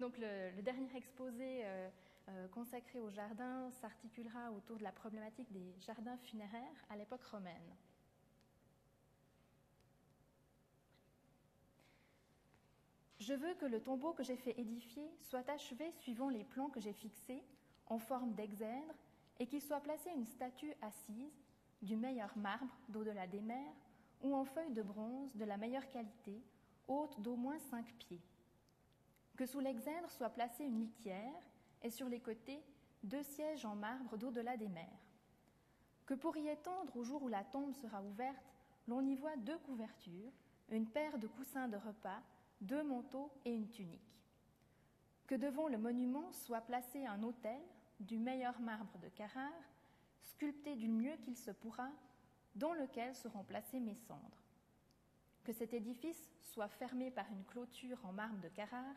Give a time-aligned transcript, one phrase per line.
[0.00, 1.90] Donc le, dernier exposé euh,
[2.30, 7.76] euh, consacré au jardin s'articulera autour de la problématique des jardins funéraires à l'époque romaine.
[13.18, 16.80] Je veux que le tombeau que j'ai fait édifier soit achevé suivant les plans que
[16.80, 17.44] j'ai fixés,
[17.86, 18.94] en forme d'exèdre,
[19.38, 21.44] et qu'il soit placé une statue assise,
[21.82, 23.74] du meilleur marbre d'au-delà des mers,
[24.22, 26.42] ou en feuille de bronze de la meilleure qualité,
[26.88, 28.22] haute d'au moins cinq pieds.
[29.40, 31.42] Que sous l'exèdre soit placée une litière,
[31.80, 32.62] et sur les côtés,
[33.02, 35.00] deux sièges en marbre d'au-delà des mers.
[36.04, 38.52] Que pour y étendre au jour où la tombe sera ouverte,
[38.86, 40.30] l'on y voit deux couvertures,
[40.68, 42.20] une paire de coussins de repas,
[42.60, 44.20] deux manteaux et une tunique.
[45.26, 47.62] Que devant le monument soit placé un autel
[47.98, 49.64] du meilleur marbre de Carrare,
[50.20, 51.88] sculpté du mieux qu'il se pourra,
[52.56, 54.44] dans lequel seront placées mes cendres.
[55.44, 58.96] Que cet édifice soit fermé par une clôture en marbre de Carrare,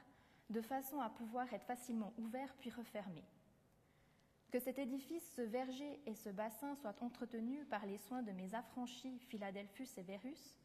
[0.53, 3.23] de façon à pouvoir être facilement ouvert puis refermé.
[4.51, 8.53] Que cet édifice, ce verger et ce bassin soient entretenus par les soins de mes
[8.53, 10.55] affranchis Philadelphus et Verus,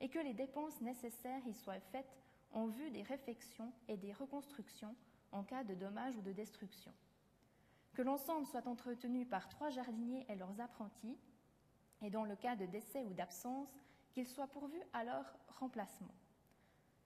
[0.00, 2.14] et que les dépenses nécessaires y soient faites
[2.52, 4.94] en vue des réfections et des reconstructions
[5.32, 6.92] en cas de dommage ou de destruction.
[7.94, 11.18] Que l'ensemble soit entretenu par trois jardiniers et leurs apprentis,
[12.02, 13.74] et dans le cas de décès ou d'absence,
[14.10, 15.24] qu'ils soient pourvus à leur
[15.58, 16.14] remplacement.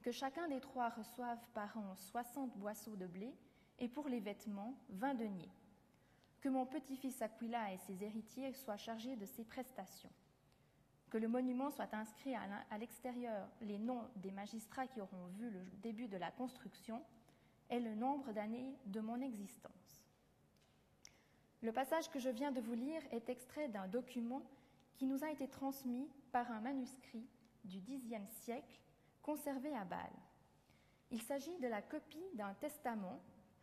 [0.03, 3.35] Que chacun des trois reçoive par an 60 boisseaux de blé,
[3.79, 5.51] et pour les vêtements, 20 deniers.
[6.41, 10.11] Que mon petit-fils Aquila et ses héritiers soient chargés de ces prestations
[11.13, 15.61] que le monument soit inscrit à l'extérieur les noms des magistrats qui auront vu le
[15.83, 17.03] début de la construction
[17.69, 20.07] et le nombre d'années de mon existence.
[21.61, 24.41] Le passage que je viens de vous lire est extrait d'un document
[24.95, 27.27] qui nous a été transmis par un manuscrit
[27.65, 28.81] du Xe siècle
[29.23, 30.13] conservé à Bâle.
[31.11, 33.21] Il s'agit de la copie d'un testament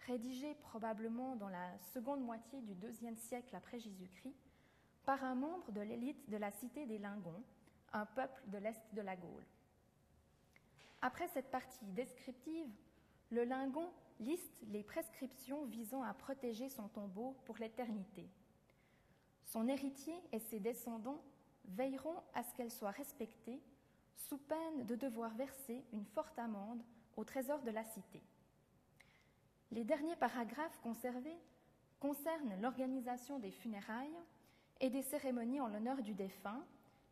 [0.07, 4.35] rédigé probablement dans la seconde moitié du IIe siècle après Jésus-Christ
[5.05, 7.43] par un membre de l'élite de la cité des Lingons,
[7.93, 9.45] un peuple de l'Est de la Gaule.
[11.01, 12.69] Après cette partie descriptive,
[13.31, 13.89] le Lingon
[14.19, 18.29] liste les prescriptions visant à protéger son tombeau pour l'éternité.
[19.45, 21.23] Son héritier et ses descendants
[21.65, 23.61] veilleront à ce qu'elle soit respectée,
[24.27, 26.83] sous peine de devoir verser une forte amende
[27.15, 28.21] au trésor de la cité.
[29.71, 31.37] Les derniers paragraphes conservés
[31.99, 34.19] concernent l'organisation des funérailles
[34.79, 36.63] et des cérémonies en l'honneur du défunt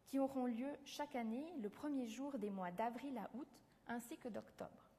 [0.05, 4.29] qui auront lieu chaque année le premier jour des mois d'avril à août ainsi que
[4.29, 4.91] d'octobre.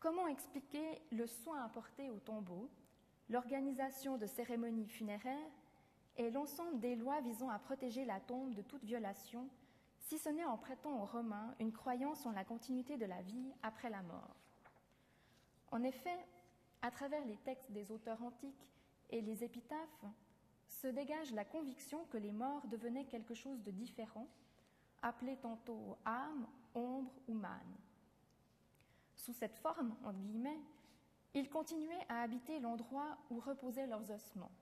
[0.00, 2.68] Comment expliquer le soin apporté au tombeau,
[3.28, 5.50] l'organisation de cérémonies funéraires
[6.16, 9.48] et l'ensemble des lois visant à protéger la tombe de toute violation,
[10.06, 13.52] si ce n'est en prêtant aux Romains une croyance en la continuité de la vie
[13.62, 14.36] après la mort
[15.72, 16.24] En effet,
[16.80, 18.72] à travers les textes des auteurs antiques
[19.10, 20.04] et les épitaphes,
[20.68, 24.28] se dégage la conviction que les morts devenaient quelque chose de différent,
[25.02, 27.76] appelé tantôt âme, ombre ou mâne.
[29.16, 30.60] Sous cette forme, entre guillemets,
[31.34, 34.52] ils continuaient à habiter l'endroit où reposaient leurs ossements.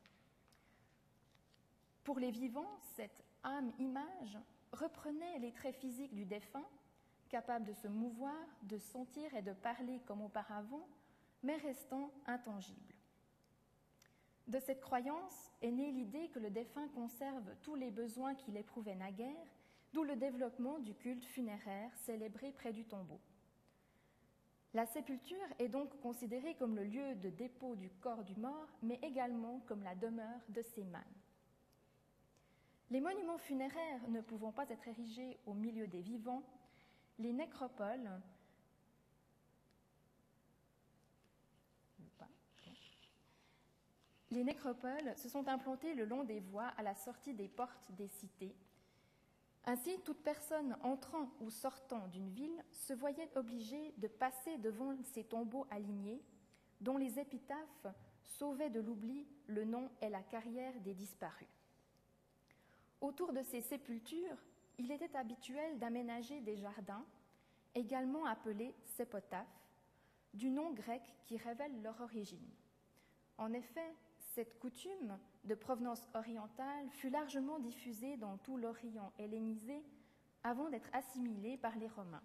[2.02, 4.38] Pour les vivants, cette âme-image
[4.74, 6.66] reprenait les traits physiques du défunt,
[7.28, 10.86] capable de se mouvoir, de sentir et de parler comme auparavant,
[11.42, 12.94] mais restant intangible.
[14.46, 18.94] De cette croyance est née l'idée que le défunt conserve tous les besoins qu'il éprouvait
[18.94, 19.48] naguère,
[19.92, 23.20] d'où le développement du culte funéraire célébré près du tombeau.
[24.74, 28.98] La sépulture est donc considérée comme le lieu de dépôt du corps du mort, mais
[29.02, 31.02] également comme la demeure de ses mânes.
[32.94, 36.44] Les monuments funéraires ne pouvant pas être érigés au milieu des vivants,
[37.18, 38.08] les nécropoles
[44.30, 48.06] Les nécropoles se sont implantées le long des voies à la sortie des portes des
[48.06, 48.54] cités.
[49.64, 55.24] Ainsi, toute personne entrant ou sortant d'une ville se voyait obligée de passer devant ces
[55.24, 56.22] tombeaux alignés,
[56.80, 57.88] dont les épitaphes
[58.38, 61.63] sauvaient de l'oubli le nom et la carrière des disparus.
[63.04, 64.38] Autour de ces sépultures,
[64.78, 67.04] il était habituel d'aménager des jardins,
[67.74, 69.68] également appelés sépotaphes,
[70.32, 72.48] du nom grec qui révèle leur origine.
[73.36, 73.94] En effet,
[74.32, 79.84] cette coutume de provenance orientale fut largement diffusée dans tout l'Orient hellénisé
[80.42, 82.24] avant d'être assimilée par les Romains.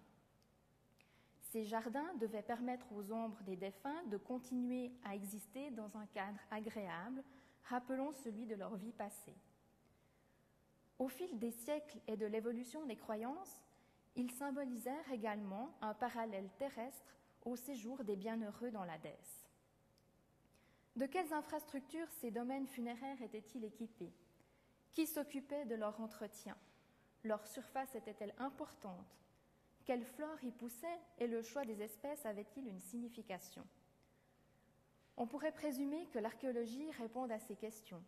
[1.42, 6.40] Ces jardins devaient permettre aux ombres des défunts de continuer à exister dans un cadre
[6.50, 7.22] agréable,
[7.64, 9.36] rappelant celui de leur vie passée.
[11.00, 13.58] Au fil des siècles et de l'évolution des croyances,
[14.16, 17.16] ils symbolisèrent également un parallèle terrestre
[17.46, 19.48] au séjour des bienheureux dans l'Hadès.
[20.96, 24.12] De quelles infrastructures ces domaines funéraires étaient-ils équipés?
[24.92, 26.54] Qui s'occupait de leur entretien?
[27.24, 29.16] Leur surface était-elle importante?
[29.86, 33.66] Quelle flore y poussait et le choix des espèces avait-il une signification?
[35.16, 38.02] On pourrait présumer que l'archéologie réponde à ces questions,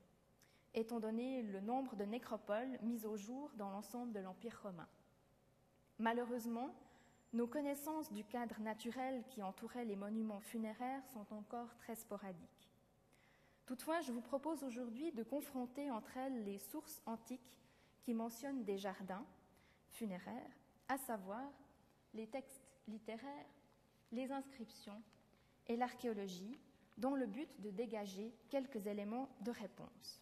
[0.75, 4.89] étant donné le nombre de nécropoles mises au jour dans l'ensemble de l'Empire romain.
[5.99, 6.75] Malheureusement,
[7.33, 12.71] nos connaissances du cadre naturel qui entourait les monuments funéraires sont encore très sporadiques.
[13.67, 17.59] Toutefois, je vous propose aujourd'hui de confronter entre elles les sources antiques
[18.03, 19.25] qui mentionnent des jardins
[19.91, 20.51] funéraires,
[20.89, 21.49] à savoir
[22.13, 23.47] les textes littéraires,
[24.11, 25.03] les inscriptions
[25.69, 26.59] et l'archéologie,
[26.99, 30.21] dans le but de dégager quelques éléments de réponse.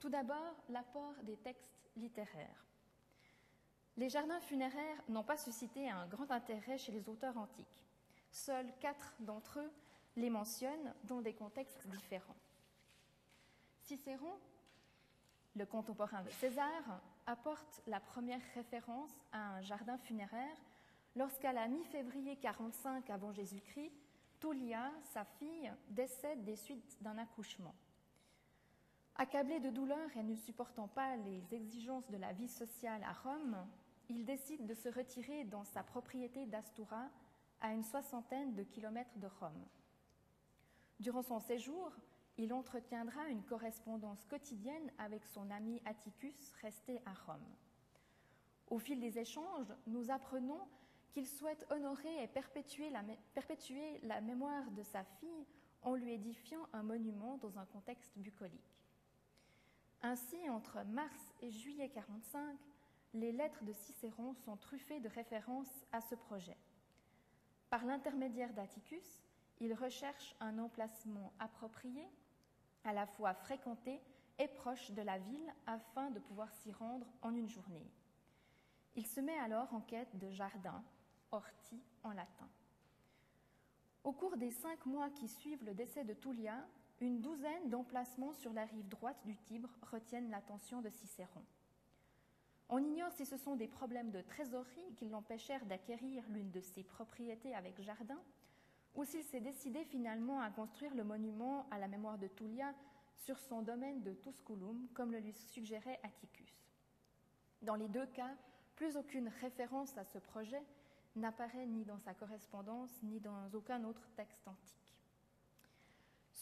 [0.00, 2.66] Tout d'abord, l'apport des textes littéraires.
[3.98, 7.84] Les jardins funéraires n'ont pas suscité un grand intérêt chez les auteurs antiques.
[8.30, 9.70] Seuls quatre d'entre eux
[10.16, 12.36] les mentionnent dans des contextes différents.
[13.82, 14.38] Cicéron,
[15.54, 20.56] le contemporain de César, apporte la première référence à un jardin funéraire
[21.14, 23.92] lorsqu'à la mi-février 45 avant Jésus-Christ,
[24.38, 27.74] Tullia, sa fille, décède des suites d'un accouchement.
[29.20, 33.54] Accablé de douleur et ne supportant pas les exigences de la vie sociale à Rome,
[34.08, 37.06] il décide de se retirer dans sa propriété d'Astura,
[37.60, 39.66] à une soixantaine de kilomètres de Rome.
[41.00, 41.92] Durant son séjour,
[42.38, 47.44] il entretiendra une correspondance quotidienne avec son ami Atticus, resté à Rome.
[48.68, 50.66] Au fil des échanges, nous apprenons
[51.10, 55.46] qu'il souhaite honorer et perpétuer la, mémoire de sa fille
[55.82, 58.79] en lui édifiant un monument dans un contexte bucolique.
[60.02, 62.56] Ainsi, entre mars et juillet 45,
[63.14, 66.56] les lettres de Cicéron sont truffées de références à ce projet.
[67.68, 69.22] Par l'intermédiaire d'Atticus,
[69.60, 72.06] il recherche un emplacement approprié,
[72.84, 74.00] à la fois fréquenté
[74.38, 77.90] et proche de la ville afin de pouvoir s'y rendre en une journée.
[78.96, 80.82] Il se met alors en quête de jardins,
[81.30, 82.48] orti en latin.
[84.02, 86.66] Au cours des cinq mois qui suivent le décès de Tullia,
[87.00, 91.42] une douzaine d'emplacements sur la rive droite du Tibre retiennent l'attention de Cicéron.
[92.68, 96.84] On ignore si ce sont des problèmes de trésorerie qui l'empêchèrent d'acquérir l'une de ses
[96.84, 98.20] propriétés avec jardin,
[98.94, 102.74] ou s'il s'est décidé finalement à construire le monument à la mémoire de Tullia
[103.16, 106.52] sur son domaine de Tusculum, comme le lui suggérait Atticus.
[107.62, 108.34] Dans les deux cas,
[108.76, 110.62] plus aucune référence à ce projet
[111.16, 114.99] n'apparaît ni dans sa correspondance ni dans aucun autre texte antique.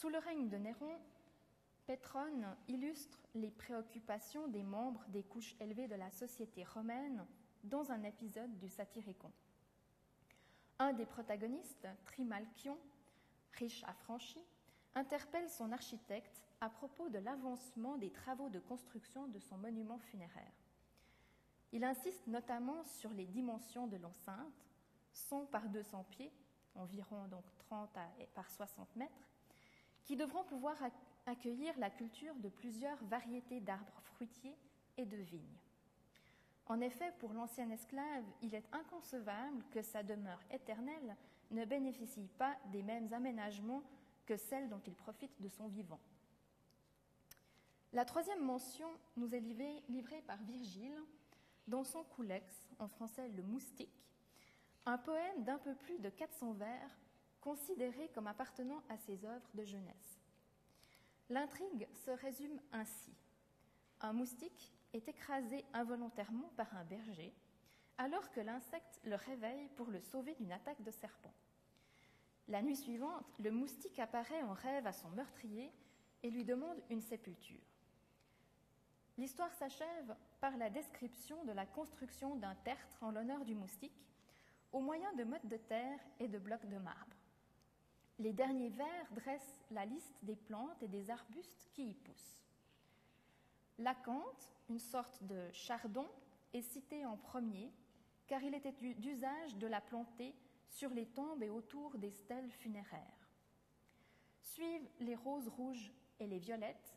[0.00, 0.96] Sous le règne de Néron,
[1.84, 7.26] Pétrone illustre les préoccupations des membres des couches élevées de la société romaine
[7.64, 9.32] dans un épisode du Satyricon.
[10.78, 12.78] Un des protagonistes, Trimalchion,
[13.54, 14.38] riche affranchi,
[14.94, 20.54] interpelle son architecte à propos de l'avancement des travaux de construction de son monument funéraire.
[21.72, 24.68] Il insiste notamment sur les dimensions de l'enceinte,
[25.10, 26.30] 100 par 200 pieds,
[26.76, 27.90] environ donc 30
[28.36, 29.27] par 60 mètres,
[30.08, 30.74] qui devront pouvoir
[31.26, 34.56] accueillir la culture de plusieurs variétés d'arbres fruitiers
[34.96, 35.58] et de vignes.
[36.64, 41.14] En effet, pour l'ancien esclave, il est inconcevable que sa demeure éternelle
[41.50, 43.82] ne bénéficie pas des mêmes aménagements
[44.24, 46.00] que celle dont il profite de son vivant.
[47.92, 51.02] La troisième mention nous est livrée, livrée par Virgile
[51.66, 54.06] dans son Coulex, en français le moustique,
[54.86, 56.98] un poème d'un peu plus de 400 vers
[57.40, 60.20] considéré comme appartenant à ses œuvres de jeunesse.
[61.30, 63.12] L'intrigue se résume ainsi.
[64.00, 67.34] Un moustique est écrasé involontairement par un berger
[67.98, 71.34] alors que l'insecte le réveille pour le sauver d'une attaque de serpent.
[72.46, 75.70] La nuit suivante, le moustique apparaît en rêve à son meurtrier
[76.22, 77.60] et lui demande une sépulture.
[79.18, 84.06] L'histoire s'achève par la description de la construction d'un tertre en l'honneur du moustique
[84.72, 87.17] au moyen de mottes de terre et de blocs de marbre.
[88.18, 92.42] Les derniers vers dressent la liste des plantes et des arbustes qui y poussent.
[93.78, 96.06] L'acanthe, une sorte de chardon,
[96.52, 97.70] est cité en premier
[98.26, 100.34] car il était d'usage de la planter
[100.68, 103.30] sur les tombes et autour des stèles funéraires.
[104.42, 106.96] Suivent les roses rouges et les violettes,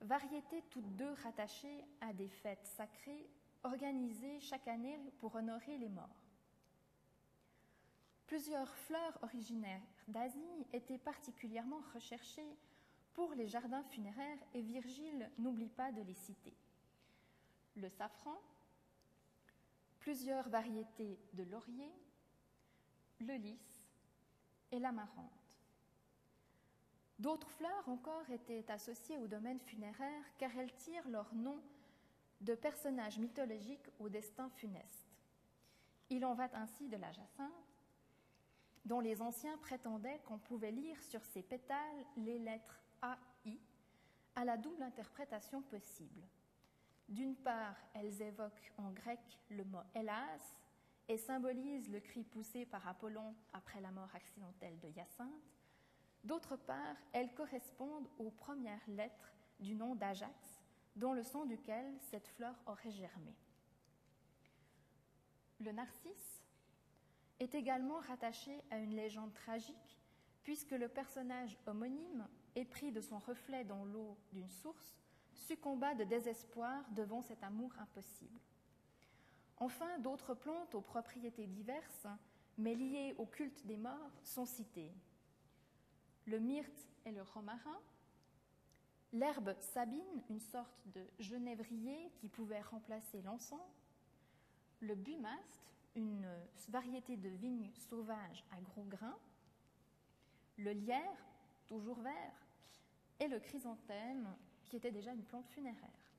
[0.00, 3.30] variétés toutes deux rattachées à des fêtes sacrées
[3.62, 6.08] organisées chaque année pour honorer les morts.
[8.26, 9.80] Plusieurs fleurs originaires
[10.10, 12.56] d'Asie étaient particulièrement recherchées
[13.14, 16.54] pour les jardins funéraires et Virgile n'oublie pas de les citer.
[17.76, 18.40] Le safran,
[19.98, 21.92] plusieurs variétés de laurier,
[23.20, 23.84] le lys
[24.72, 25.40] et l'amarante.
[27.18, 31.60] D'autres fleurs encore étaient associées au domaine funéraire car elles tirent leur nom
[32.40, 35.06] de personnages mythologiques au destin funeste.
[36.08, 37.69] Il en va ainsi de la jacinthe,
[38.84, 43.58] dont les anciens prétendaient qu'on pouvait lire sur ses pétales les lettres A, I,
[44.34, 46.22] à la double interprétation possible.
[47.08, 49.20] D'une part, elles évoquent en grec
[49.50, 50.56] le mot hélas
[51.08, 55.56] et symbolisent le cri poussé par Apollon après la mort accidentelle de Hyacinthe.
[56.22, 60.62] D'autre part, elles correspondent aux premières lettres du nom d'Ajax,
[60.96, 63.34] dans le sang duquel cette fleur aurait germé.
[65.58, 66.39] Le narcisse
[67.40, 69.98] est également rattaché à une légende tragique,
[70.42, 74.96] puisque le personnage homonyme, épris de son reflet dans l'eau d'une source,
[75.32, 78.38] succomba de désespoir devant cet amour impossible.
[79.56, 82.06] Enfin, d'autres plantes aux propriétés diverses,
[82.58, 84.92] mais liées au culte des morts, sont citées.
[86.26, 87.80] Le myrte et le romarin,
[89.12, 93.60] l'herbe sabine, une sorte de genévrier qui pouvait remplacer l'encens,
[94.80, 96.28] le bumaste, une
[96.68, 99.18] variété de vigne sauvage à gros grains,
[100.56, 101.26] le lierre,
[101.66, 102.46] toujours vert,
[103.18, 104.28] et le chrysanthème,
[104.64, 106.10] qui était déjà une plante funéraire.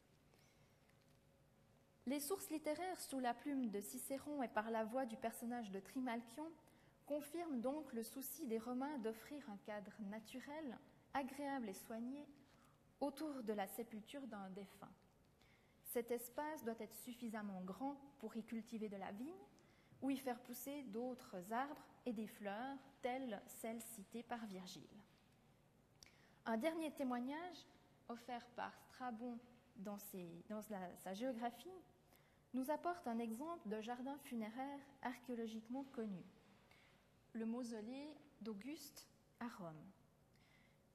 [2.05, 5.79] Les sources littéraires sous la plume de Cicéron et par la voix du personnage de
[5.79, 6.47] Trimalchion
[7.05, 10.77] confirment donc le souci des Romains d'offrir un cadre naturel,
[11.13, 12.25] agréable et soigné
[12.99, 14.91] autour de la sépulture d'un défunt.
[15.83, 19.29] Cet espace doit être suffisamment grand pour y cultiver de la vigne
[20.01, 24.81] ou y faire pousser d'autres arbres et des fleurs, telles celles citées par Virgile.
[26.45, 27.65] Un dernier témoignage,
[28.09, 29.37] offert par Strabon
[29.77, 31.69] dans, sa géographie,
[32.53, 36.23] nous apporte un exemple de jardin funéraire archéologiquement connu,
[37.33, 38.09] le mausolée
[38.41, 39.07] d'Auguste
[39.39, 39.91] à Rome.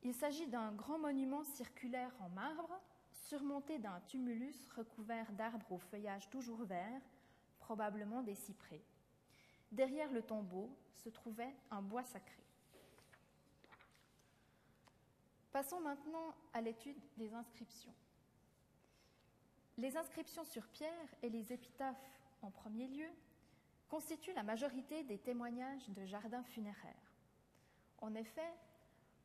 [0.02, 2.80] Il s'agit d'un grand monument circulaire en marbre,
[3.12, 7.02] surmonté d'un tumulus recouvert d'arbres au feuillage toujours vert,
[7.58, 8.82] probablement des cyprès.
[9.72, 12.42] Derrière le tombeau se trouvait un bois sacré.
[15.52, 17.94] Passons maintenant à l'étude des inscriptions.
[19.78, 23.08] Les inscriptions sur pierre et les épitaphes en premier lieu
[23.88, 27.12] constituent la majorité des témoignages de jardins funéraires.
[27.98, 28.52] En effet,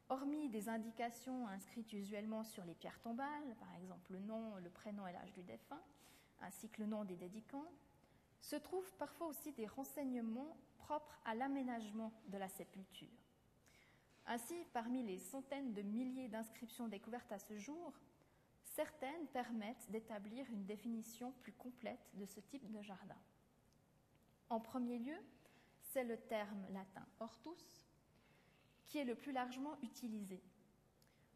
[0.10, 5.08] hormis des indications inscrites usuellement sur les pierres tombales, par exemple le nom, le prénom
[5.08, 5.82] et l'âge du défunt,
[6.42, 7.72] ainsi que le nom des dédicants,
[8.42, 13.08] se trouvent parfois aussi des renseignements propres à l'aménagement de la sépulture.
[14.26, 17.94] Ainsi, parmi les centaines de milliers d'inscriptions découvertes à ce jour,
[18.64, 23.18] certaines permettent d'établir une définition plus complète de ce type de jardin.
[24.50, 25.18] En premier lieu,
[25.82, 27.86] c'est le terme latin hortus,
[28.86, 30.42] qui est le plus largement utilisé.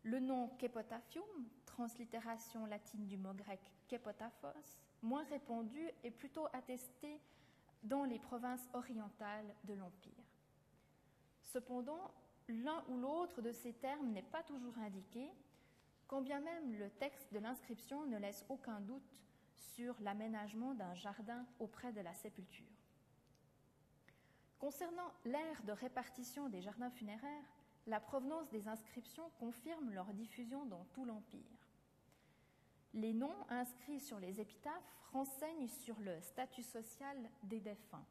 [0.04, 1.26] Le nom Kepotafium,
[1.66, 7.20] translittération latine du mot grec Kepotaphos, moins répandu, est plutôt attesté
[7.84, 10.12] dans les provinces orientales de l'Empire.
[11.44, 12.12] Cependant,
[12.48, 15.30] l'un ou l'autre de ces termes n'est pas toujours indiqué,
[16.08, 19.16] quand bien même le texte de l'inscription ne laisse aucun doute
[19.56, 22.66] sur l'aménagement d'un jardin auprès de la sépulture.
[24.60, 27.46] Concernant l'ère de répartition des jardins funéraires,
[27.88, 31.65] la provenance des inscriptions confirme leur diffusion dans tout l'Empire.
[32.96, 38.06] Les noms inscrits sur les épitaphes renseignent sur le statut social des défunts.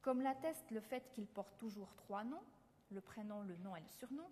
[0.00, 2.42] Comme l'atteste le fait qu'ils portent toujours trois noms,
[2.90, 4.28] le prénom, le nom et le surnom,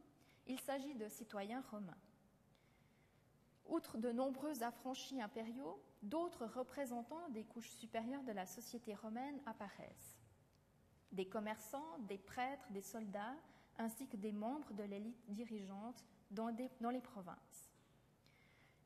[0.47, 1.99] il s'agit de citoyens romains.
[3.69, 10.21] Outre de nombreux affranchis impériaux, d'autres représentants des couches supérieures de la société romaine apparaissent
[11.13, 13.37] des commerçants, des prêtres, des soldats,
[13.79, 17.70] ainsi que des membres de l'élite dirigeante dans, dans, les provinces.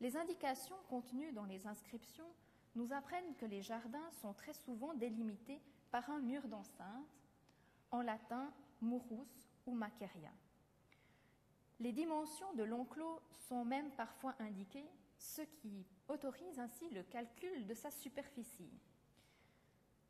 [0.00, 2.28] Les indications contenues dans les inscriptions
[2.74, 5.60] nous apprennent que les jardins sont très souvent délimités
[5.90, 7.06] par un mur d'enceinte,
[7.90, 10.32] en latin murus ou maceria.
[11.80, 17.74] Les dimensions de l'enclos sont même parfois indiquées, ce qui autorise ainsi le calcul de
[17.74, 18.72] sa superficie.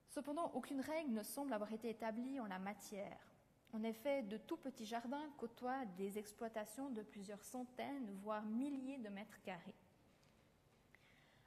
[0.08, 3.33] Cependant, aucune règle ne semble avoir été établie en la matière.
[3.74, 9.08] En effet, de tout petits jardins côtoient des exploitations de plusieurs centaines, voire milliers de
[9.08, 9.74] mètres carrés.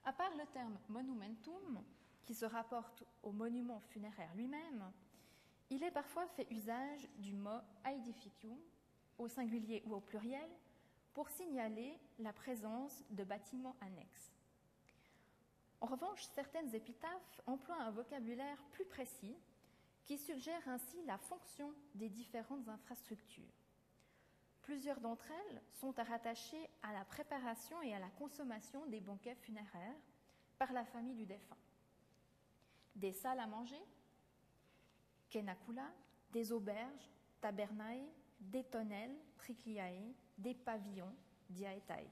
[0.03, 1.81] À part le terme monumentum,
[2.25, 4.91] qui se rapporte au monument funéraire lui-même,
[5.69, 8.57] il est parfois fait usage du mot aedificium,
[9.17, 10.49] au singulier ou au pluriel,
[11.13, 14.33] pour signaler la présence de bâtiments annexes.
[15.79, 19.37] En revanche, certaines épitaphes emploient un vocabulaire plus précis
[20.07, 23.43] qui suggère ainsi la fonction des différentes infrastructures.
[24.61, 29.35] Plusieurs d'entre elles sont à rattacher à la préparation et à la consommation des banquets
[29.35, 29.99] funéraires
[30.57, 31.57] par la famille du défunt.
[32.95, 33.81] Des salles à manger,
[35.29, 35.91] kenakula,
[36.31, 37.11] des auberges,
[37.41, 38.07] tabernae,
[38.39, 41.15] des tonnelles, tricliae, des pavillons,
[41.49, 42.09] diaetae.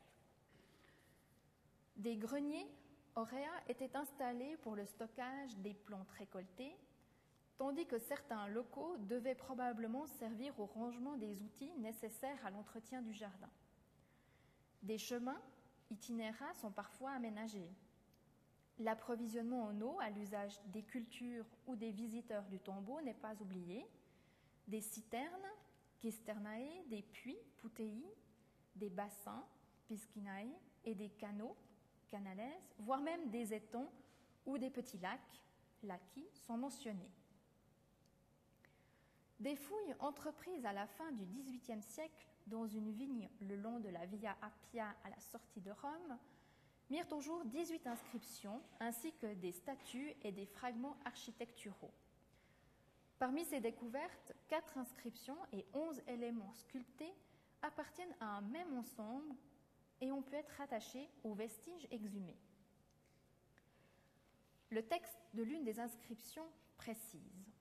[1.96, 2.70] Des greniers
[3.16, 6.76] auréa étaient installés pour le stockage des plantes récoltées,
[7.58, 13.14] tandis que certains locaux devaient probablement servir au rangement des outils nécessaires à l'entretien du
[13.14, 13.50] jardin.
[14.84, 15.42] Des chemins
[15.90, 17.72] itinéraires sont parfois aménagés.
[18.80, 23.88] L'approvisionnement en eau à l'usage des cultures ou des visiteurs du tombeau n'est pas oublié.
[24.68, 25.50] Des citernes,
[26.00, 28.04] kisternae, des puits, putei,
[28.76, 29.46] des bassins,
[29.88, 30.52] piscinae,
[30.86, 31.56] et des canaux,
[32.08, 32.38] canales,
[32.80, 33.92] voire même des étangs
[34.46, 35.42] ou des petits lacs,
[35.84, 37.12] laki, sont mentionnés.
[39.40, 43.90] Des fouilles entreprises à la fin du XVIIIe siècle dans une vigne le long de
[43.90, 46.18] la Via Appia à la sortie de Rome
[46.90, 51.94] mirent au jour 18 inscriptions ainsi que des statues et des fragments architecturaux.
[53.20, 57.14] Parmi ces découvertes, quatre inscriptions et onze éléments sculptés
[57.62, 59.36] appartiennent à un même ensemble
[60.00, 62.38] et ont pu être rattachés aux vestiges exhumés.
[64.70, 67.55] Le texte de l'une des inscriptions précise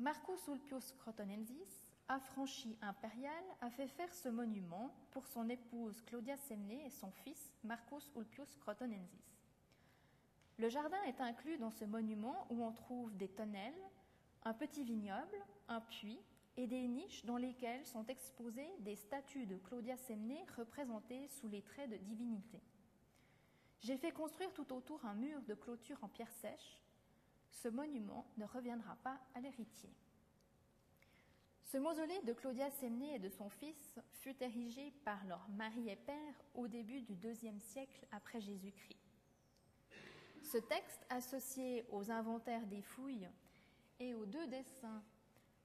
[0.00, 6.70] Marcus Ulpius Crotonensis, affranchi impérial, a fait faire ce monument pour son épouse Claudia Semne
[6.70, 9.36] et son fils Marcus Ulpius Crotonensis.
[10.56, 13.74] Le jardin est inclus dans ce monument où on trouve des tonnelles,
[14.44, 15.36] un petit vignoble,
[15.68, 16.22] un puits
[16.56, 21.60] et des niches dans lesquelles sont exposées des statues de Claudia Semne représentées sous les
[21.60, 22.62] traits de divinité.
[23.80, 26.80] J'ai fait construire tout autour un mur de clôture en pierre sèche.
[27.50, 29.90] Ce monument ne reviendra pas à l'héritier.
[31.64, 35.96] Ce mausolée de Claudia Semne et de son fils fut érigé par leur mari et
[35.96, 38.98] père au début du IIe siècle après Jésus-Christ.
[40.42, 43.28] Ce texte, associé aux inventaires des fouilles
[44.00, 45.02] et aux deux dessins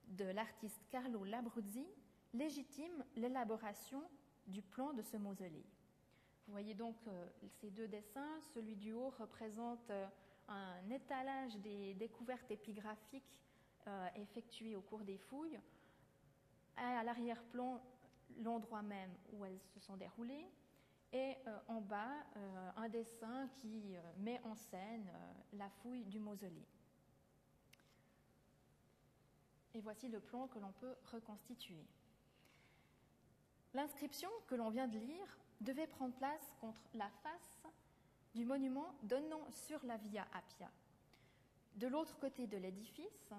[0.10, 1.88] de l'artiste Carlo Labruzzi
[2.36, 4.04] légitime l'élaboration
[4.46, 5.66] du plan de ce mausolée.
[6.46, 7.28] Vous voyez donc euh,
[7.60, 8.40] ces deux dessins.
[8.54, 10.06] Celui du haut représente euh,
[10.48, 13.40] un étalage des découvertes épigraphiques
[13.88, 15.60] euh, effectuées au cours des fouilles.
[16.78, 17.82] À, l'arrière-plan,
[18.38, 20.50] l'endroit même où elles se sont déroulées.
[21.14, 21.36] Et
[21.70, 22.12] en bas,
[22.76, 25.10] un dessin qui met en scène
[25.54, 26.68] la fouille du mausolée.
[29.76, 31.86] Et voici le plan que l'on peut reconstituer.
[33.74, 37.65] L'inscription que l'on vient de lire devait prendre place contre la face
[38.36, 40.70] du monument donnant sur la Via Appia.
[41.76, 43.34] De l'autre côté de l'édifice,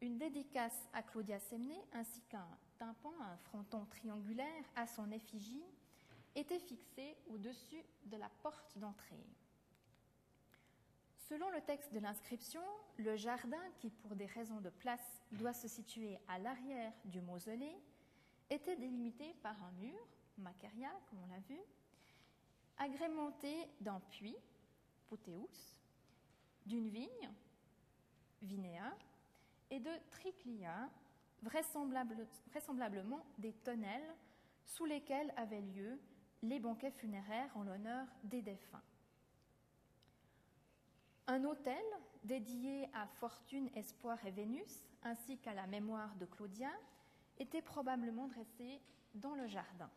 [0.00, 2.46] une dédicace à Claudia Semne ainsi qu'un
[2.78, 5.64] tympan, un fronton triangulaire à son effigie
[6.34, 9.24] était fixé au-dessus de la porte d'entrée.
[11.28, 12.62] Selon le texte de l'inscription,
[12.96, 17.76] le jardin, qui pour des raisons de place doit se situer à l'arrière du mausolée,
[18.48, 19.98] était délimité par un mur,
[20.38, 21.60] macaria, comme on l'a vu,
[22.80, 24.36] agrémenté d'un puits,
[25.08, 25.76] poteus,
[26.66, 27.30] d'une vigne,
[28.42, 28.96] vinea,
[29.70, 30.90] et de triclia,
[31.42, 34.14] vraisemblablement des tonnelles
[34.64, 36.00] sous lesquelles avaient lieu
[36.42, 38.82] les banquets funéraires en l'honneur des défunts.
[41.26, 41.84] Un hôtel
[42.24, 46.72] dédié à Fortune, Espoir et Vénus, ainsi qu'à la mémoire de Claudia,
[47.38, 48.80] était probablement dressé
[49.14, 49.90] dans le jardin.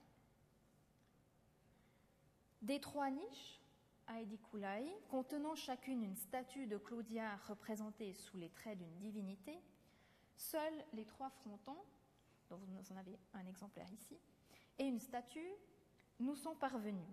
[2.63, 3.59] Des trois niches,
[4.07, 9.59] Aediculae, contenant chacune une statue de Claudia représentée sous les traits d'une divinité,
[10.37, 11.83] seuls les trois frontons,
[12.49, 14.17] dont vous en avez un exemplaire ici,
[14.79, 15.51] et une statue
[16.21, 17.03] nous sont parvenus.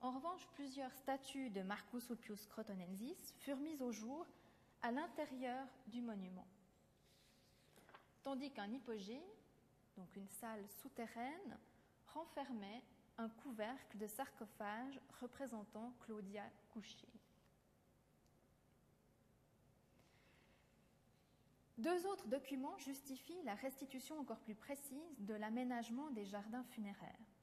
[0.00, 4.26] En revanche, plusieurs statues de Marcus Ulpius Crotonensis furent mises au jour
[4.80, 6.48] à l'intérieur du monument,
[8.22, 9.22] tandis qu'un hypogée,
[9.98, 11.58] donc une salle souterraine,
[12.06, 12.82] renfermait
[13.20, 17.12] un couvercle de sarcophage représentant Claudia couchée.
[21.76, 27.36] Deux autres documents justifient la restitution encore plus précise de l'aménagement des jardins funéraires.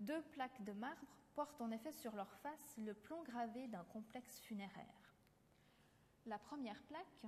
[0.00, 4.40] Deux plaques de marbre portent en effet sur leur face le plan gravé d'un complexe
[4.40, 5.14] funéraire.
[6.26, 7.26] La première plaque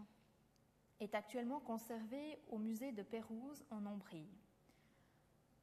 [0.99, 4.29] est actuellement conservée au musée de Pérouse en Ombrie.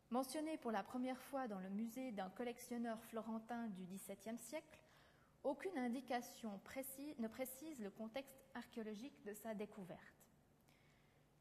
[0.10, 4.80] Mentionnée pour la première fois dans le musée d'un collectionneur florentin du XVIIe siècle,
[5.44, 6.62] aucune indication
[7.20, 10.00] ne précise le contexte archéologique de sa découverte.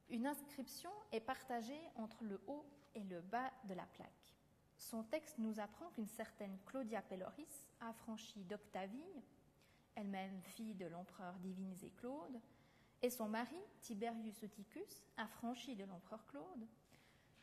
[0.09, 4.35] Une inscription est partagée entre le haut et le bas de la plaque.
[4.79, 9.23] Son texte nous apprend qu'une certaine Claudia Pelloris, affranchie d'Octavie,
[9.95, 12.41] elle-même fille de l'empereur divinisé Claude,
[13.01, 16.67] et son mari, Tiberius Eutychus, affranchi de l'empereur Claude,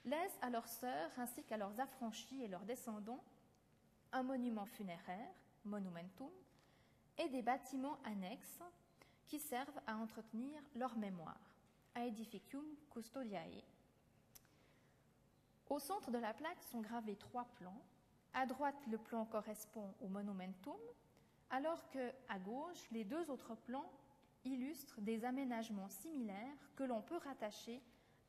[0.06, 3.24] laissent à leurs sœurs ainsi qu'à leurs affranchis et leurs descendants
[4.12, 5.34] un monument funéraire,
[5.66, 6.30] monumentum,
[7.18, 8.62] et des bâtiments annexes
[9.28, 11.56] qui servent à entretenir leur mémoire,
[11.96, 13.64] aedificium custodiae.
[15.70, 17.82] Au centre de la plaque sont gravés trois plans.
[18.34, 20.78] À droite, le plan correspond au monumentum,
[21.50, 23.92] alors que à gauche, les deux autres plans
[24.44, 27.82] illustrent des aménagements similaires que l'on peut rattacher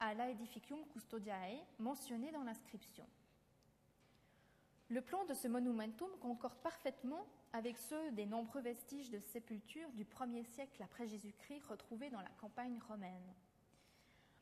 [0.05, 3.07] à l'Aedificium Custodiae mentionné dans l'inscription.
[4.91, 10.05] Le plan de ce monumentum concorde parfaitement avec ceux des nombreux vestiges de sépultures du
[10.05, 13.33] 1er siècle après Jésus-Christ retrouvés dans la campagne romaine.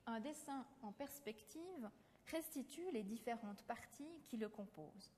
[0.07, 1.89] Un dessin en perspective
[2.27, 5.13] restitue les différentes parties qui le composent.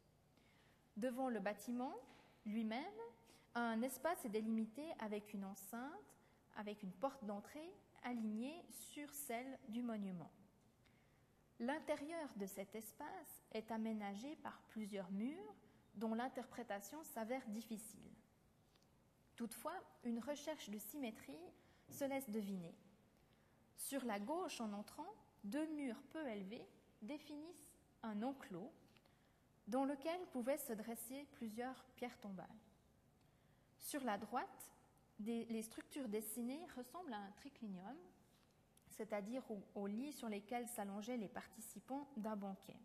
[0.99, 1.95] Devant le bâtiment
[2.45, 2.85] lui-même,
[3.55, 6.19] un espace est délimité avec une enceinte,
[6.57, 7.73] avec une porte d'entrée
[8.05, 10.31] alignée sur celle du monument.
[11.59, 15.55] L'intérieur de cet espace est aménagé par plusieurs murs
[15.95, 18.11] dont l'interprétation s'avère difficile.
[19.37, 21.39] Toutefois, une recherche de symétrie
[21.89, 22.75] se laisse deviner.
[23.77, 25.13] Sur la gauche, en entrant,
[25.43, 26.67] deux murs peu élevés
[27.03, 28.73] définissent un enclos
[29.67, 32.47] dans lequel pouvaient se dresser plusieurs pierres tombales.
[33.79, 34.74] Sur la droite,
[35.21, 37.97] les structures dessinées ressemblent à un triclinium,
[38.95, 39.43] c'est-à-dire
[39.75, 42.77] aux, lits sur lesquels s'allongeaient les participants d'un banquet.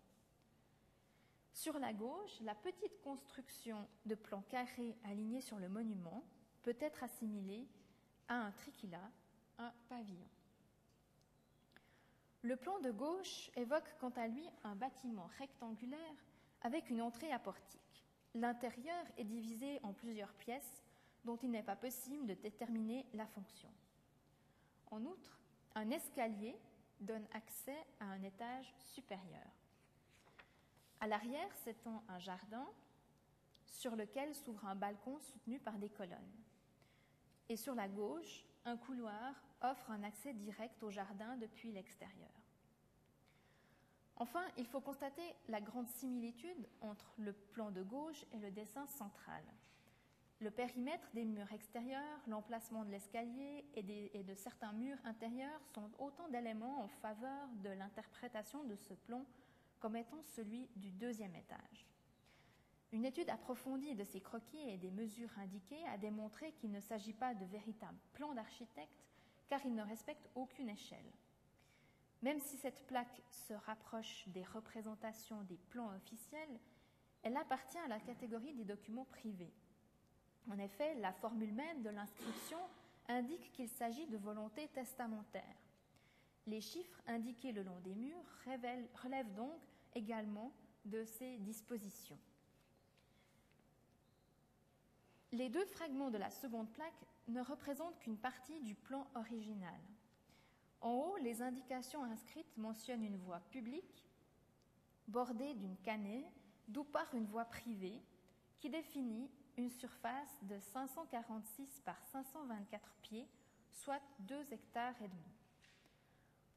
[1.53, 6.23] Sur la gauche, la petite construction de plans carrés alignés sur le monument
[6.63, 7.67] peut être assimilée
[8.27, 9.11] à un triquila,
[9.57, 10.27] un pavillon.
[12.41, 16.15] Le plan de gauche évoque quant à lui un bâtiment rectangulaire
[16.61, 18.05] avec une entrée à portique.
[18.33, 20.83] L'intérieur est divisé en plusieurs pièces
[21.25, 23.69] dont il n'est pas possible de déterminer la fonction.
[24.91, 25.39] En outre,
[25.75, 26.55] un escalier
[26.99, 29.47] donne accès à un étage supérieur.
[30.99, 32.67] À l'arrière s'étend un jardin
[33.65, 36.43] sur lequel s'ouvre un balcon soutenu par des colonnes.
[37.47, 42.29] Et sur la gauche, un couloir offre un accès direct au jardin depuis l'extérieur.
[44.17, 48.85] Enfin, il faut constater la grande similitude entre le plan de gauche et le dessin
[48.85, 49.43] central.
[50.41, 56.29] Le périmètre des murs extérieurs, l'emplacement de l'escalier et, de certains murs intérieurs sont autant
[56.29, 59.25] d'éléments en faveur de l'interprétation de ce plan
[59.79, 61.85] comme étant celui du deuxième étage.
[62.93, 67.13] Une étude approfondie de ces croquis et des mesures indiquées a démontré qu'il ne s'agit
[67.13, 69.05] pas de véritables plans d'architecte
[69.49, 71.11] car ils ne respectent aucune échelle.
[72.21, 76.59] Même si cette plaque se rapproche des représentations des plans officiels,
[77.23, 79.53] elle appartient à la catégorie des documents privés.
[80.49, 82.59] En effet, la formule même de l'inscription
[83.07, 85.43] indique qu'il s'agit de volonté testamentaire.
[86.47, 88.25] Les chiffres indiqués le long des murs
[89.03, 89.61] relèvent donc
[89.93, 90.51] également
[90.85, 92.17] de ces dispositions.
[95.31, 99.79] Les deux fragments de la seconde plaque ne représentent qu'une partie du plan original.
[100.81, 104.03] En haut, les indications inscrites mentionnent une voie publique
[105.07, 106.25] bordée d'une canée,
[106.67, 108.01] d'où part une voie privée
[108.57, 113.27] qui définit une surface de 546 par 524 pieds,
[113.69, 115.35] soit 2 hectares et demi.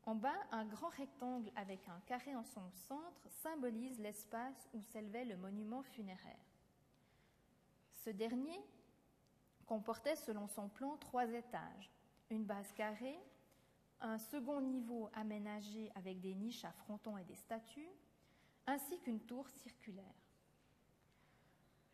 [0.04, 5.24] En bas, un grand rectangle avec un carré en son centre symbolise l'espace où s'élevait
[5.24, 6.46] le monument funéraire.
[8.04, 8.60] Ce dernier
[9.66, 11.90] comportait selon son plan trois étages,
[12.30, 13.18] une base carrée,
[14.00, 17.90] un second niveau aménagé avec des niches à frontons et des statues,
[18.68, 20.21] ainsi qu'une tour circulaire.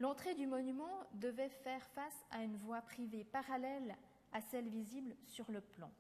[0.01, 3.97] L'entrée du monument devait faire face à une voie privée parallèle
[4.33, 5.91] à celle visible sur le plan.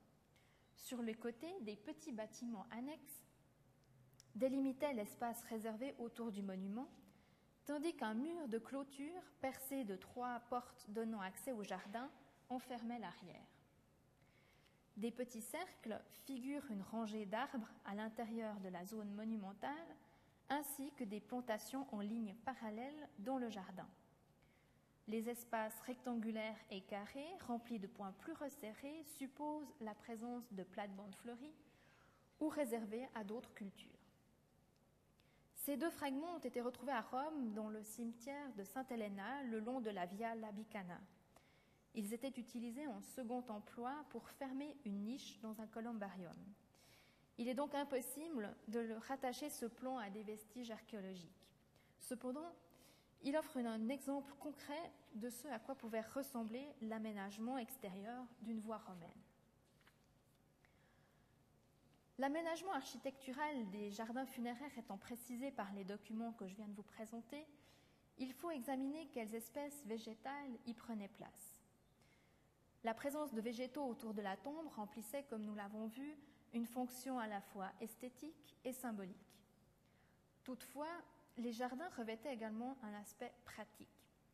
[0.77, 3.25] Sur les côtés, des petits bâtiments annexes
[4.37, 6.89] délimitaient l'espace réservé autour du monument,
[7.65, 12.09] tandis qu'un mur de clôture percé de trois portes donnant accès au jardin
[12.49, 13.49] enfermait l'arrière.
[14.97, 19.97] Des petits cercles figurent une rangée d'arbres à l'intérieur de la zone monumentale
[20.51, 23.89] ainsi que des plantations en ligne parallèle dans le jardin.
[25.07, 31.15] Les espaces rectangulaires et carrés, remplis de points plus resserrés, supposent la présence de plates-bandes
[31.17, 31.57] fleuries
[32.41, 33.99] ou réservées à d'autres cultures.
[35.55, 39.61] Ces deux fragments ont été retrouvés à Rome, dans le cimetière de Sainte Helena, le
[39.61, 41.01] long de la Via Labicana.
[41.95, 46.37] Ils étaient utilisés en second emploi pour fermer une niche dans un columbarium.
[47.39, 51.49] Il est donc impossible de rattacher ce plan à des vestiges archéologiques.
[52.01, 52.53] Cependant,
[53.23, 58.79] il offre un exemple concret de ce à quoi pouvait ressembler l'aménagement extérieur d'une voie
[58.79, 59.11] romaine.
[62.19, 66.83] L'aménagement architectural des jardins funéraires étant précisé par les documents que je viens de vous
[66.83, 67.47] présenter,
[68.19, 71.63] il faut examiner quelles espèces végétales y prenaient place.
[72.83, 76.17] La présence de végétaux autour de la tombe remplissait, comme nous l'avons vu,
[76.53, 79.17] une fonction à la fois esthétique et symbolique.
[80.45, 80.89] Toutefois,
[81.37, 83.89] les jardins revêtaient également un aspect pratique,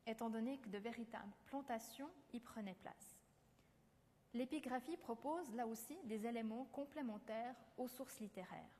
[0.07, 3.19] étant donné que de véritables plantations y prenaient place.
[4.33, 8.71] L'épigraphie propose là aussi des éléments complémentaires aux sources littéraires.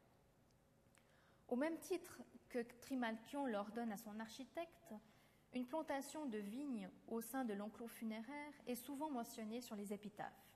[1.49, 4.95] Au même titre que Trimalchion l'ordonne à son architecte,
[5.53, 10.54] une plantation de vignes au sein de l'enclos funéraire est souvent mentionnée sur les épitaphes.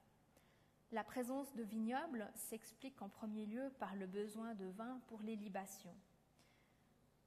[0.91, 5.37] La présence de vignobles s'explique en premier lieu par le besoin de vin pour les
[5.37, 5.95] libations.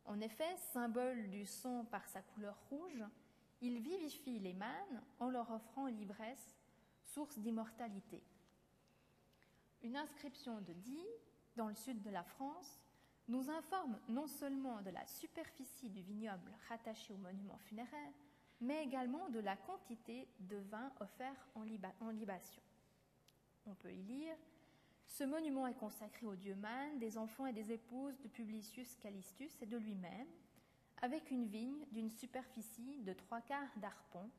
[0.06, 3.04] En effet, symbole du sang par sa couleur rouge,
[3.62, 6.58] il vivifie les mânes en leur offrant l'ivresse,
[7.04, 8.24] source d'immortalité.
[9.84, 11.06] Une inscription de Die,
[11.56, 12.80] dans le sud de la France,
[13.28, 18.14] nous informe non seulement de la superficie du vignoble rattaché au monument funéraire,
[18.60, 21.64] mais également de la quantité de vin offert en,
[22.12, 22.62] libation.
[23.66, 24.36] On peut y lire
[25.06, 29.62] Ce monument est consacré aux dieux mânes, des enfants et des épouses de Publicius Callistus
[29.62, 30.28] et de lui-même,
[31.02, 34.30] avec une vigne d'une superficie de trois quarts d'arpent,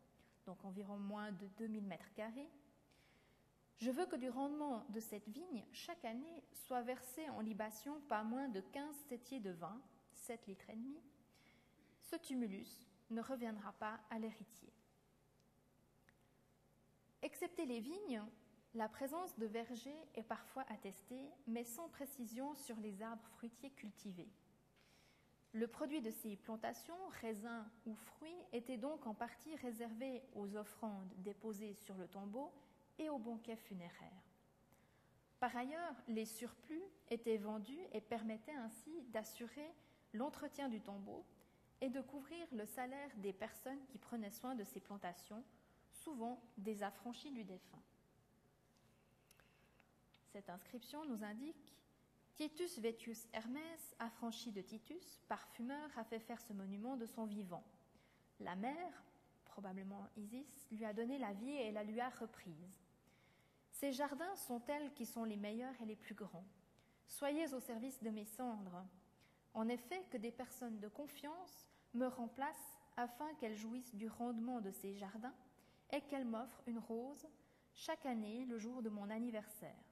[0.46, 2.50] donc environ moins de 2000 mètres carrés,
[3.82, 8.22] je veux que du rendement de cette vigne, chaque année, soit versé en libation pas
[8.22, 9.76] moins de 15 septiers de vin,
[10.12, 11.02] 7 litres et demi.
[11.98, 14.72] Ce tumulus ne reviendra pas à l'héritier.
[17.22, 18.22] Excepté les vignes,
[18.74, 24.30] la présence de vergers est parfois attestée, mais sans précision sur les arbres fruitiers cultivés.
[25.52, 31.12] Le produit de ces plantations, raisins ou fruits, était donc en partie réservé aux offrandes
[31.18, 32.50] déposées sur le tombeau
[32.98, 34.32] et aux banquets funéraires.
[35.38, 39.74] Par ailleurs, les surplus étaient vendus et permettaient ainsi d'assurer
[40.14, 41.26] l'entretien du tombeau
[41.82, 45.44] et de couvrir le salaire des personnes qui prenaient soin de ces plantations,
[45.90, 47.82] souvent des affranchis du défunt.
[50.32, 51.76] Cette inscription nous indique
[52.36, 57.62] Titus Vetius Hermès, affranchi de Titus, parfumeur, a fait faire ce monument de son vivant.
[58.40, 59.04] La mère,
[59.44, 62.80] probablement Isis, lui a donné la vie et la lui a reprise.
[63.72, 66.46] Ces jardins sont tels qui sont les meilleurs et les plus grands.
[67.06, 68.86] Soyez au service de mes cendres.
[69.52, 74.70] En effet, que des personnes de confiance me remplacent afin qu'elles jouissent du rendement de
[74.70, 75.34] ces jardins
[75.90, 77.26] et qu'elles m'offrent une rose
[77.74, 79.91] chaque année le jour de mon anniversaire.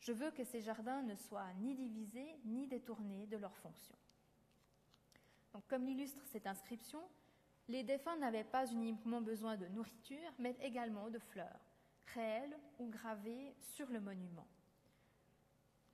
[0.00, 3.94] Je veux que ces jardins ne soient ni divisés ni détournés de leur fonction.
[5.52, 7.00] Donc, comme l'illustre cette inscription,
[7.68, 11.60] les défunts n'avaient pas uniquement besoin de nourriture, mais également de fleurs
[12.14, 14.46] réelle ou gravée sur le monument.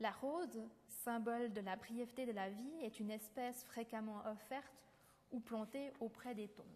[0.00, 4.84] La rose, symbole de la brièveté de la vie, est une espèce fréquemment offerte
[5.30, 6.66] ou plantée auprès des tombes.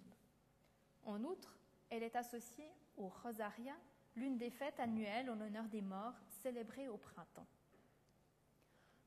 [1.05, 1.57] En outre,
[1.91, 3.75] elle est associée au Rosaria,
[4.17, 7.47] l'une des fêtes annuelles en honneur des morts célébrées au printemps.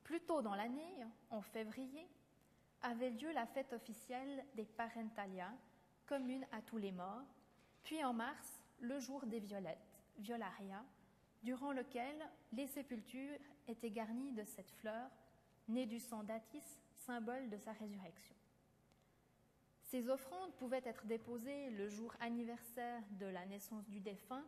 [0.04, 2.08] Plus tôt dans l'année, en février,
[2.82, 5.52] avait lieu la fête officielle des Parentalia,
[6.06, 7.24] commune à tous les morts,
[7.84, 9.78] puis en mars, le jour des violettes.
[10.18, 10.84] Violaria,
[11.42, 12.16] durant lequel
[12.52, 15.10] les sépultures étaient garnies de cette fleur,
[15.68, 18.36] née du sang d'Atis, symbole de sa résurrection.
[19.82, 24.46] Ces offrandes pouvaient être déposées le jour anniversaire de la naissance du défunt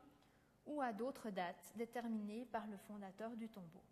[0.66, 3.84] ou à d'autres dates déterminées par le fondateur du tombeau.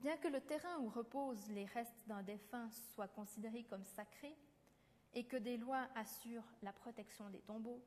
[0.00, 4.36] Bien que le terrain où reposent les restes d'un défunt soit considéré comme sacré
[5.14, 7.82] et que des lois assurent la protection des tombeaux,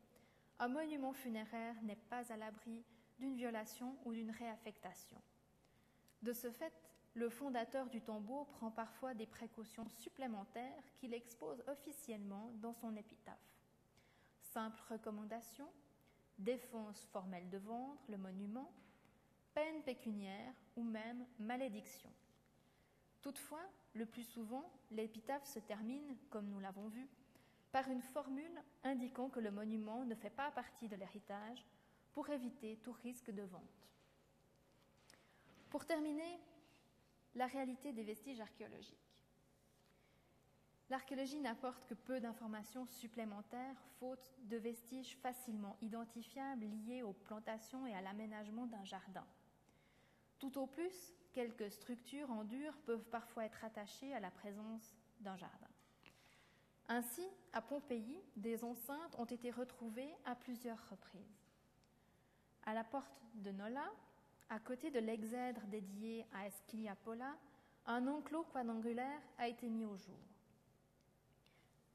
[0.58, 2.84] un monument funéraire n'est pas à l'abri
[3.20, 5.22] d'une violation ou d'une réaffectation.
[6.22, 6.74] De ce fait,
[7.14, 13.38] le fondateur du tombeau prend parfois des précautions supplémentaires qu'il expose officiellement dans son épitaphe.
[14.42, 15.68] Simple recommandation,
[16.40, 18.72] défense formelle de vendre le monument,
[19.54, 22.10] peine pécuniaire ou même malédiction.
[23.22, 27.08] Toutefois, le plus souvent, l'épitaphe se termine, comme nous l'avons vu,
[27.72, 31.66] par une formule indiquant que le monument ne fait pas partie de l'héritage
[32.14, 33.88] pour éviter tout risque de vente.
[35.70, 36.40] Pour terminer,
[37.36, 39.09] la réalité des vestiges archéologiques.
[40.90, 47.94] L'archéologie n'apporte que peu d'informations supplémentaires, faute de vestiges facilement identifiables liés aux plantations et
[47.94, 49.26] à l'aménagement d'un jardin.
[50.40, 55.36] Tout au plus, quelques structures en dur peuvent parfois être attachées à la présence d'un
[55.36, 55.68] jardin.
[56.88, 61.40] Ainsi, à Pompéi, des enceintes ont été retrouvées à plusieurs reprises.
[62.66, 63.92] À la porte de Nola,
[64.50, 67.36] à côté de l'exèdre dédié à Esquiliapola,
[67.86, 70.18] un enclos quadrangulaire a été mis au jour.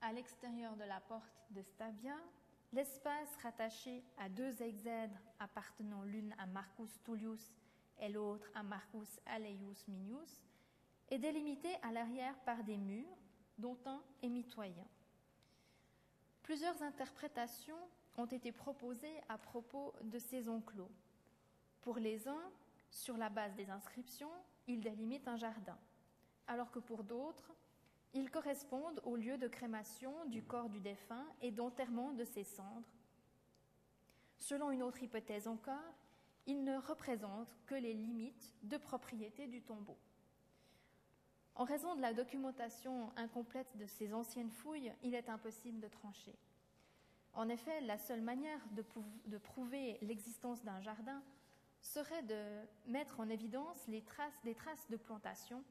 [0.07, 2.15] À l'extérieur de la porte de Stavia,
[2.75, 7.57] l'espace rattaché à deux exèdres appartenant l'une à Marcus Tullius
[7.99, 10.45] et l'autre à Marcus Aleius Minius
[11.09, 13.17] est délimité à l'arrière par des murs,
[13.57, 14.85] dont un est mitoyen.
[16.43, 17.89] Plusieurs interprétations
[18.19, 20.93] ont été proposées à propos de ces enclos.
[21.81, 22.53] Pour les uns,
[22.91, 24.33] sur la base des inscriptions,
[24.67, 25.79] ils délimitent un jardin,
[26.47, 27.55] alors que pour d'autres,
[28.15, 32.89] ils correspondent au lieu de crémation du corps du défunt et d'enterrement de ses cendres.
[34.39, 35.95] Selon une autre hypothèse encore,
[36.47, 39.99] ils ne représentent que les limites de propriété du tombeau.
[41.57, 46.37] En raison de la documentation incomplète de ces anciennes fouilles, il est impossible de trancher.
[47.33, 51.23] En effet, la seule manière de, prouver l'existence d'un jardin
[51.81, 55.65] serait de mettre en évidence les traces, traces de plantation,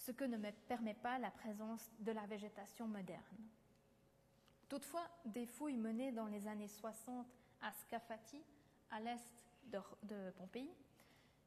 [0.00, 3.20] ce que ne me permet pas la présence de la végétation moderne.
[4.68, 7.26] Toutefois, des fouilles menées dans les années 60
[7.60, 8.42] à Scafati,
[8.90, 10.70] à l'est de Pompéi,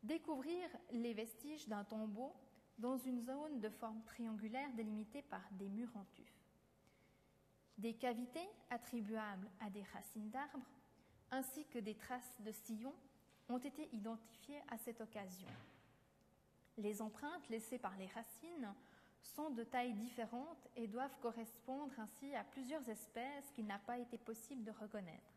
[0.04, 2.34] découvrirent les vestiges d'un tombeau
[2.78, 6.32] dans une zone de forme triangulaire délimitée par des murs en tuf.
[7.78, 10.70] Des cavités attribuables à des racines d'arbres,
[11.32, 12.96] ainsi que des traces de sillons,
[13.50, 15.48] ont été identifiées à cette occasion.
[16.78, 18.74] Les empreintes laissées par les racines
[19.22, 24.18] sont de tailles différentes et doivent correspondre ainsi à plusieurs espèces qu'il n'a pas été
[24.18, 25.34] possible de reconnaître.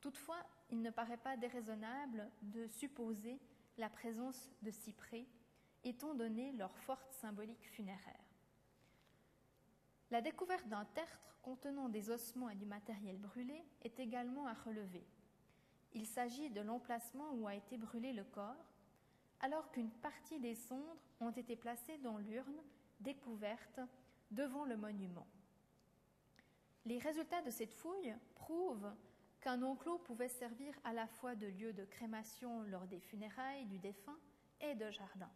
[0.00, 0.38] Toutefois,
[0.70, 3.40] il ne paraît pas déraisonnable de supposer
[3.78, 5.26] la présence de cyprès
[5.82, 8.24] étant donné leur forte symbolique funéraire.
[10.10, 15.04] La découverte d'un tertre contenant des ossements et du matériel brûlé est également à relever.
[15.92, 18.73] Il s'agit de l'emplacement où a été brûlé le corps,
[19.40, 22.62] alors qu'une partie des cendres ont été placées dans l'urne
[23.00, 23.80] découverte
[24.30, 25.26] devant le monument.
[26.86, 28.92] Les résultats de cette fouille prouvent
[29.40, 33.78] qu'un enclos pouvait servir à la fois de lieu de crémation lors des funérailles du
[33.78, 34.18] défunt
[34.60, 35.30] et de jardin.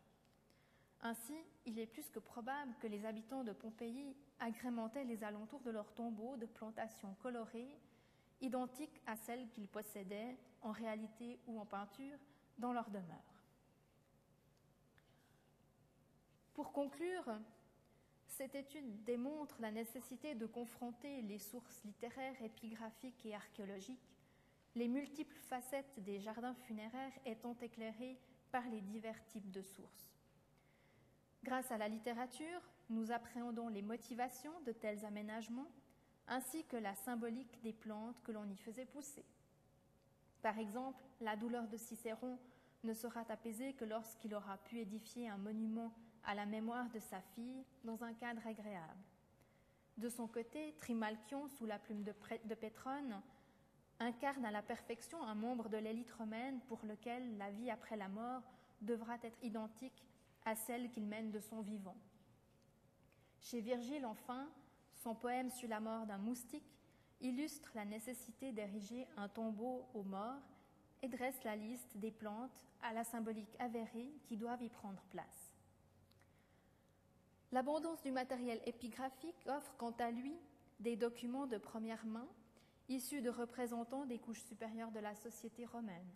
[1.01, 5.71] Ainsi, il est plus que probable que les habitants de Pompéi agrémentaient les alentours de
[5.71, 7.79] leurs tombeaux de plantations colorées,
[8.41, 12.19] identiques à celles qu'ils possédaient en réalité ou en peinture
[12.59, 13.38] dans leur demeure.
[16.59, 17.39] Pour conclure,
[18.27, 24.11] cette étude démontre la nécessité de confronter les sources littéraires, épigraphiques et archéologiques,
[24.75, 28.19] les multiples facettes des jardins funéraires étant éclairées
[28.51, 30.11] par les divers types de sources.
[31.45, 35.71] Grâce à la littérature, nous appréhendons les motivations de tels aménagements,
[36.27, 39.25] ainsi que la symbolique des plantes que l'on y faisait pousser.
[40.43, 42.37] Par exemple, la douleur de Cicéron
[42.83, 47.21] ne sera apaisée que lorsqu'il aura pu édifier un monument à la mémoire de sa
[47.35, 49.03] fille dans un cadre agréable.
[49.97, 53.21] De son côté, Trimalchion, sous la plume de, Pétrone,
[53.99, 58.09] incarne à la perfection un membre de l'élite romaine pour lequel la vie après la
[58.09, 58.43] mort
[58.81, 60.07] devra être identique
[60.45, 61.97] à celle qu'il mène de son vivant.
[63.41, 64.49] Chez Virgile, enfin,
[64.95, 66.79] son poème sur la mort d'un moustique
[67.21, 70.43] illustre la nécessité d'ériger un tombeau aux morts
[71.03, 75.48] et dresse la liste des plantes à la symbolique avérée qui doivent y prendre place.
[77.51, 80.37] L'abondance du matériel épigraphique offre quant à lui
[80.81, 82.29] des documents de première main
[82.89, 86.09] issus de représentants des couches supérieures de la société romaine.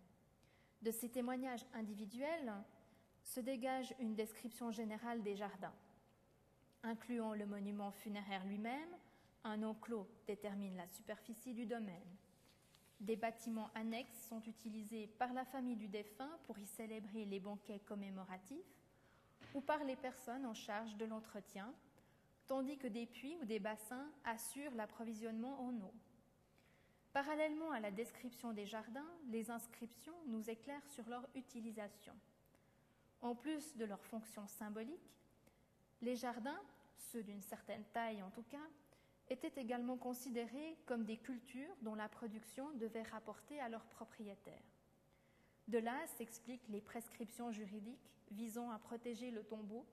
[0.83, 2.53] De ces témoignages individuels,
[3.25, 5.75] se dégage une description générale des jardins,
[6.83, 8.97] incluant le monument funéraire lui-même,
[9.45, 12.17] un enclos détermine la superficie du domaine.
[13.01, 17.81] Des bâtiments annexes sont utilisés par la famille du défunt pour y célébrer les banquets
[17.81, 18.82] commémoratifs
[19.55, 21.73] ou par les personnes en charge de l'entretien,
[22.47, 25.95] tandis que des puits ou des bassins assurent l'approvisionnement en eau.
[27.13, 32.15] Parallèlement à la description des jardins, les inscriptions nous éclairent sur leur utilisation.
[33.21, 35.15] En plus de leur fonction symbolique,
[36.01, 36.61] les jardins,
[36.97, 38.67] ceux d'une certaine taille en tout cas,
[39.29, 44.63] étaient également considérés comme des cultures dont la production devait rapporter à leurs propriétaires.
[45.69, 49.87] De là s'expliquent les prescriptions juridiques visant à protéger le tombeau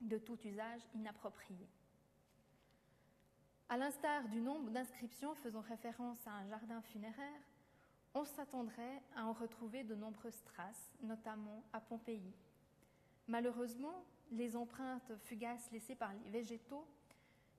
[0.00, 1.68] de tout usage inapproprié.
[3.68, 7.42] À l'instar du nombre d'inscriptions faisant référence à un jardin funéraire,
[8.14, 12.32] on s'attendrait à en retrouver de nombreuses traces, notamment à Pompéi.
[13.26, 16.86] Malheureusement, les empreintes fugaces laissées par les végétaux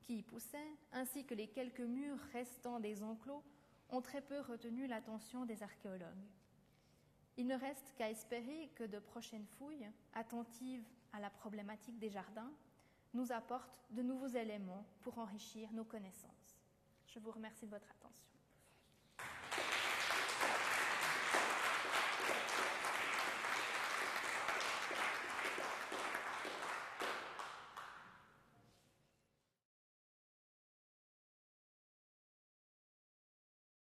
[0.02, 3.44] qui y poussaient, ainsi que les quelques murs restants des enclos,
[3.90, 6.28] ont très peu retenu l'attention des archéologues.
[7.40, 10.84] Il ne reste qu'à espérer que de prochaines fouilles, attentives
[11.14, 12.52] à la problématique des jardins,
[13.14, 16.60] nous apportent de nouveaux éléments pour enrichir nos connaissances.
[17.08, 18.29] Je vous remercie de votre attention.